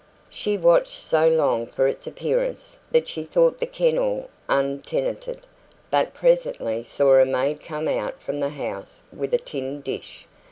[0.31, 5.45] She watched so long for its appearance that she thought the kennel untenanted,
[5.91, 8.83] but presently saw a maid come out from the kitchen
[9.15, 10.25] with a tin dish.